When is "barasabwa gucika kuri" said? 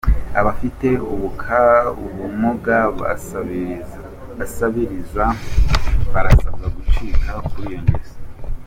6.13-7.65